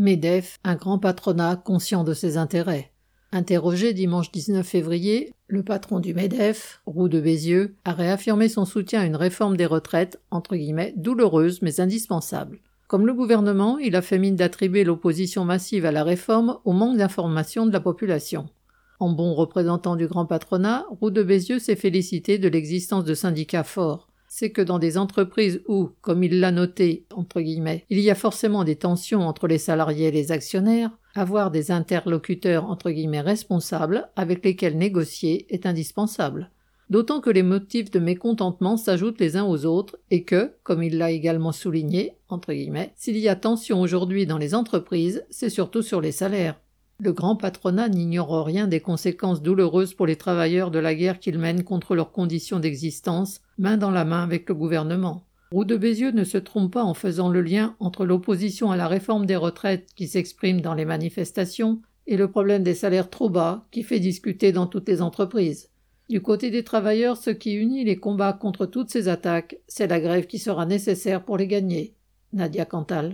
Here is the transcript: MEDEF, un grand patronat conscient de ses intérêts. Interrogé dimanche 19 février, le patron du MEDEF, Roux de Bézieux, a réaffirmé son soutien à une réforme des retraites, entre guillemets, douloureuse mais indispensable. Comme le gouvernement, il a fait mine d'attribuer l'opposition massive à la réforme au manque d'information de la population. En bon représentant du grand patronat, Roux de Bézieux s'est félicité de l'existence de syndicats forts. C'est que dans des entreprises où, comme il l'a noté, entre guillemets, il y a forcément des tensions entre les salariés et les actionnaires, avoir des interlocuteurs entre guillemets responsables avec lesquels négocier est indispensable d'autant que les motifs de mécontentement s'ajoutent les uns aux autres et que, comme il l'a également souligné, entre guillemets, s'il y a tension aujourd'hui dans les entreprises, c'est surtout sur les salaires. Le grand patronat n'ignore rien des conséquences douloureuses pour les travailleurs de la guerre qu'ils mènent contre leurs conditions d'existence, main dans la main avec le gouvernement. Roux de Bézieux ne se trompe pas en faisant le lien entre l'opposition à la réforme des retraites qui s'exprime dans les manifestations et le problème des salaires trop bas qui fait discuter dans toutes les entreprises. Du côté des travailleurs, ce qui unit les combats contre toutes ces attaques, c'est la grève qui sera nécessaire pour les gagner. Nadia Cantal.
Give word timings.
MEDEF, 0.00 0.60
un 0.64 0.76
grand 0.76 0.98
patronat 0.98 1.56
conscient 1.56 2.04
de 2.04 2.14
ses 2.14 2.38
intérêts. 2.38 2.90
Interrogé 3.32 3.92
dimanche 3.92 4.32
19 4.32 4.66
février, 4.66 5.34
le 5.46 5.62
patron 5.62 6.00
du 6.00 6.14
MEDEF, 6.14 6.80
Roux 6.86 7.10
de 7.10 7.20
Bézieux, 7.20 7.76
a 7.84 7.92
réaffirmé 7.92 8.48
son 8.48 8.64
soutien 8.64 9.02
à 9.02 9.04
une 9.04 9.14
réforme 9.14 9.58
des 9.58 9.66
retraites, 9.66 10.18
entre 10.30 10.56
guillemets, 10.56 10.94
douloureuse 10.96 11.60
mais 11.60 11.82
indispensable. 11.82 12.60
Comme 12.88 13.06
le 13.06 13.12
gouvernement, 13.12 13.76
il 13.76 13.94
a 13.94 14.00
fait 14.00 14.18
mine 14.18 14.36
d'attribuer 14.36 14.84
l'opposition 14.84 15.44
massive 15.44 15.84
à 15.84 15.92
la 15.92 16.02
réforme 16.02 16.60
au 16.64 16.72
manque 16.72 16.96
d'information 16.96 17.66
de 17.66 17.72
la 17.72 17.80
population. 17.80 18.48
En 19.00 19.10
bon 19.10 19.34
représentant 19.34 19.96
du 19.96 20.06
grand 20.06 20.24
patronat, 20.24 20.86
Roux 20.98 21.10
de 21.10 21.22
Bézieux 21.22 21.58
s'est 21.58 21.76
félicité 21.76 22.38
de 22.38 22.48
l'existence 22.48 23.04
de 23.04 23.12
syndicats 23.12 23.64
forts. 23.64 24.09
C'est 24.32 24.50
que 24.50 24.62
dans 24.62 24.78
des 24.78 24.96
entreprises 24.96 25.60
où, 25.66 25.90
comme 26.02 26.22
il 26.22 26.38
l'a 26.38 26.52
noté, 26.52 27.04
entre 27.12 27.40
guillemets, 27.40 27.84
il 27.90 27.98
y 27.98 28.10
a 28.10 28.14
forcément 28.14 28.62
des 28.62 28.76
tensions 28.76 29.22
entre 29.22 29.48
les 29.48 29.58
salariés 29.58 30.06
et 30.06 30.12
les 30.12 30.30
actionnaires, 30.30 30.92
avoir 31.16 31.50
des 31.50 31.72
interlocuteurs 31.72 32.64
entre 32.64 32.92
guillemets 32.92 33.22
responsables 33.22 34.08
avec 34.14 34.44
lesquels 34.44 34.78
négocier 34.78 35.52
est 35.52 35.66
indispensable 35.66 36.52
d'autant 36.90 37.20
que 37.20 37.30
les 37.30 37.44
motifs 37.44 37.90
de 37.90 38.00
mécontentement 38.00 38.76
s'ajoutent 38.76 39.20
les 39.20 39.36
uns 39.36 39.44
aux 39.44 39.64
autres 39.64 39.96
et 40.10 40.24
que, 40.24 40.52
comme 40.64 40.82
il 40.82 40.98
l'a 40.98 41.12
également 41.12 41.52
souligné, 41.52 42.16
entre 42.28 42.52
guillemets, 42.52 42.92
s'il 42.96 43.16
y 43.16 43.28
a 43.28 43.36
tension 43.36 43.80
aujourd'hui 43.80 44.26
dans 44.26 44.38
les 44.38 44.54
entreprises, 44.54 45.24
c'est 45.30 45.50
surtout 45.50 45.82
sur 45.82 46.00
les 46.00 46.12
salaires. 46.12 46.60
Le 47.02 47.12
grand 47.12 47.34
patronat 47.34 47.88
n'ignore 47.88 48.44
rien 48.44 48.66
des 48.66 48.80
conséquences 48.80 49.40
douloureuses 49.40 49.94
pour 49.94 50.06
les 50.06 50.16
travailleurs 50.16 50.70
de 50.70 50.78
la 50.78 50.94
guerre 50.94 51.18
qu'ils 51.18 51.38
mènent 51.38 51.64
contre 51.64 51.94
leurs 51.94 52.12
conditions 52.12 52.60
d'existence, 52.60 53.40
main 53.56 53.78
dans 53.78 53.90
la 53.90 54.04
main 54.04 54.22
avec 54.22 54.46
le 54.50 54.54
gouvernement. 54.54 55.24
Roux 55.50 55.64
de 55.64 55.78
Bézieux 55.78 56.10
ne 56.10 56.24
se 56.24 56.36
trompe 56.36 56.74
pas 56.74 56.84
en 56.84 56.92
faisant 56.92 57.30
le 57.30 57.40
lien 57.40 57.74
entre 57.80 58.04
l'opposition 58.04 58.70
à 58.70 58.76
la 58.76 58.86
réforme 58.86 59.24
des 59.24 59.36
retraites 59.36 59.88
qui 59.96 60.08
s'exprime 60.08 60.60
dans 60.60 60.74
les 60.74 60.84
manifestations 60.84 61.80
et 62.06 62.18
le 62.18 62.30
problème 62.30 62.62
des 62.62 62.74
salaires 62.74 63.08
trop 63.08 63.30
bas 63.30 63.64
qui 63.70 63.82
fait 63.82 63.98
discuter 63.98 64.52
dans 64.52 64.66
toutes 64.66 64.88
les 64.88 65.00
entreprises. 65.00 65.70
Du 66.10 66.20
côté 66.20 66.50
des 66.50 66.64
travailleurs, 66.64 67.16
ce 67.16 67.30
qui 67.30 67.54
unit 67.54 67.84
les 67.84 67.96
combats 67.96 68.34
contre 68.34 68.66
toutes 68.66 68.90
ces 68.90 69.08
attaques, 69.08 69.56
c'est 69.68 69.86
la 69.86 70.00
grève 70.00 70.26
qui 70.26 70.38
sera 70.38 70.66
nécessaire 70.66 71.24
pour 71.24 71.38
les 71.38 71.46
gagner. 71.46 71.94
Nadia 72.34 72.66
Cantal. 72.66 73.08